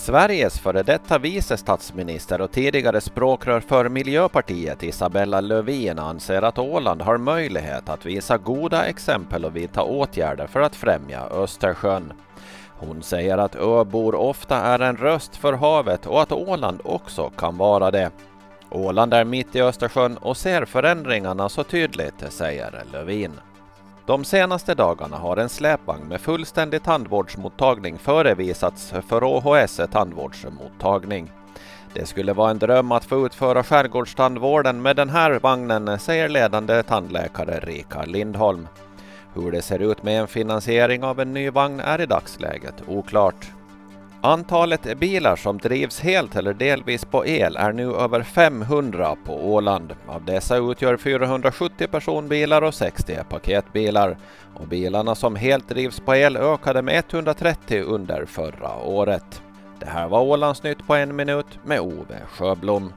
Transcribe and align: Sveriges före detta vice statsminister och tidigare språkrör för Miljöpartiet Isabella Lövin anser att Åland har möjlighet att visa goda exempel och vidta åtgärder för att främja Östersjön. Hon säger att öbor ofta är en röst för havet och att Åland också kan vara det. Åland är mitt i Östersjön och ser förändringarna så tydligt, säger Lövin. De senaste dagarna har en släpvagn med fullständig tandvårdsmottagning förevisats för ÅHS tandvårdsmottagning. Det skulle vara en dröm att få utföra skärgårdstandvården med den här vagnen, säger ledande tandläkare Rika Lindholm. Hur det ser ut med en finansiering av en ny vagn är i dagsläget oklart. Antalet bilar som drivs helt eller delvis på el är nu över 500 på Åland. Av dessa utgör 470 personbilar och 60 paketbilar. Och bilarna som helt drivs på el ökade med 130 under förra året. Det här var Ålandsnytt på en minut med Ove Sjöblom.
Sveriges 0.00 0.58
före 0.58 0.82
detta 0.82 1.18
vice 1.18 1.56
statsminister 1.56 2.40
och 2.40 2.50
tidigare 2.50 3.00
språkrör 3.00 3.60
för 3.60 3.88
Miljöpartiet 3.88 4.82
Isabella 4.82 5.40
Lövin 5.40 5.98
anser 5.98 6.42
att 6.42 6.58
Åland 6.58 7.02
har 7.02 7.18
möjlighet 7.18 7.88
att 7.88 8.06
visa 8.06 8.38
goda 8.38 8.84
exempel 8.84 9.44
och 9.44 9.56
vidta 9.56 9.82
åtgärder 9.82 10.46
för 10.46 10.60
att 10.60 10.76
främja 10.76 11.20
Östersjön. 11.20 12.12
Hon 12.68 13.02
säger 13.02 13.38
att 13.38 13.54
öbor 13.56 14.14
ofta 14.14 14.56
är 14.56 14.78
en 14.78 14.96
röst 14.96 15.36
för 15.36 15.52
havet 15.52 16.06
och 16.06 16.22
att 16.22 16.32
Åland 16.32 16.80
också 16.84 17.30
kan 17.30 17.56
vara 17.56 17.90
det. 17.90 18.10
Åland 18.70 19.14
är 19.14 19.24
mitt 19.24 19.56
i 19.56 19.60
Östersjön 19.60 20.16
och 20.16 20.36
ser 20.36 20.64
förändringarna 20.64 21.48
så 21.48 21.64
tydligt, 21.64 22.32
säger 22.32 22.84
Lövin. 22.92 23.32
De 24.10 24.24
senaste 24.24 24.74
dagarna 24.74 25.16
har 25.16 25.36
en 25.36 25.48
släpvagn 25.48 26.08
med 26.08 26.20
fullständig 26.20 26.82
tandvårdsmottagning 26.82 27.98
förevisats 27.98 28.94
för 29.08 29.24
ÅHS 29.24 29.80
tandvårdsmottagning. 29.92 31.32
Det 31.94 32.06
skulle 32.06 32.32
vara 32.32 32.50
en 32.50 32.58
dröm 32.58 32.92
att 32.92 33.04
få 33.04 33.26
utföra 33.26 33.62
skärgårdstandvården 33.62 34.82
med 34.82 34.96
den 34.96 35.08
här 35.08 35.38
vagnen, 35.38 35.98
säger 35.98 36.28
ledande 36.28 36.82
tandläkare 36.82 37.60
Rika 37.60 38.02
Lindholm. 38.02 38.68
Hur 39.34 39.52
det 39.52 39.62
ser 39.62 39.78
ut 39.78 40.02
med 40.02 40.20
en 40.20 40.28
finansiering 40.28 41.04
av 41.04 41.20
en 41.20 41.32
ny 41.32 41.50
vagn 41.50 41.80
är 41.80 42.00
i 42.00 42.06
dagsläget 42.06 42.74
oklart. 42.86 43.50
Antalet 44.22 44.98
bilar 44.98 45.36
som 45.36 45.58
drivs 45.58 46.00
helt 46.00 46.36
eller 46.36 46.54
delvis 46.54 47.04
på 47.04 47.26
el 47.26 47.56
är 47.56 47.72
nu 47.72 47.94
över 47.94 48.22
500 48.22 49.16
på 49.24 49.52
Åland. 49.52 49.94
Av 50.06 50.24
dessa 50.24 50.56
utgör 50.56 50.96
470 50.96 51.86
personbilar 51.86 52.62
och 52.62 52.74
60 52.74 53.18
paketbilar. 53.28 54.18
Och 54.54 54.68
bilarna 54.68 55.14
som 55.14 55.36
helt 55.36 55.68
drivs 55.68 56.00
på 56.00 56.14
el 56.14 56.36
ökade 56.36 56.82
med 56.82 57.04
130 57.10 57.82
under 57.86 58.24
förra 58.24 58.76
året. 58.76 59.42
Det 59.80 59.86
här 59.86 60.08
var 60.08 60.20
Ålandsnytt 60.20 60.86
på 60.86 60.94
en 60.94 61.16
minut 61.16 61.58
med 61.64 61.80
Ove 61.80 62.18
Sjöblom. 62.30 62.92